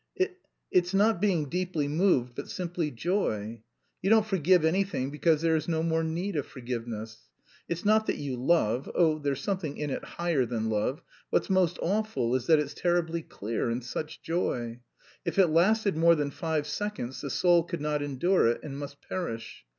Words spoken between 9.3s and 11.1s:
something in it higher than love